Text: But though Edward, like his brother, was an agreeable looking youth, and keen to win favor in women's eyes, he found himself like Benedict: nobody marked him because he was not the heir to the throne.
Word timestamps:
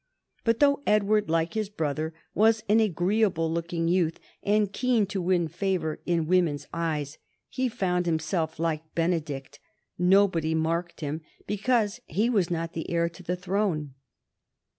But 0.43 0.59
though 0.59 0.81
Edward, 0.87 1.29
like 1.29 1.53
his 1.53 1.69
brother, 1.69 2.11
was 2.33 2.63
an 2.67 2.79
agreeable 2.79 3.51
looking 3.53 3.87
youth, 3.87 4.19
and 4.41 4.73
keen 4.73 5.05
to 5.05 5.21
win 5.21 5.47
favor 5.47 5.99
in 6.07 6.25
women's 6.25 6.65
eyes, 6.73 7.19
he 7.49 7.69
found 7.69 8.07
himself 8.07 8.57
like 8.57 8.95
Benedict: 8.95 9.59
nobody 9.99 10.55
marked 10.55 11.01
him 11.01 11.21
because 11.45 11.99
he 12.07 12.31
was 12.31 12.49
not 12.49 12.73
the 12.73 12.89
heir 12.89 13.09
to 13.09 13.21
the 13.21 13.35
throne. 13.35 13.93